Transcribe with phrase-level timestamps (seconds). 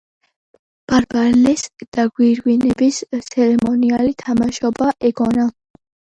[0.91, 1.65] ბარბალეს
[1.97, 5.49] დაგვირგვინების ცერემონიალი თამაშობა ეგონა.